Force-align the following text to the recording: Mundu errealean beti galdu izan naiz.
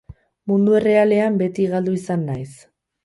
Mundu 0.51 0.77
errealean 0.79 1.37
beti 1.43 1.67
galdu 1.75 1.95
izan 2.01 2.25
naiz. 2.31 2.49